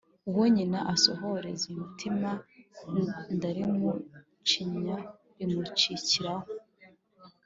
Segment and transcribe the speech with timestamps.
[0.29, 2.29] uwo nyina asohorezaho umutima
[3.35, 4.95] ndalimucinya
[5.37, 6.47] rimucikiramo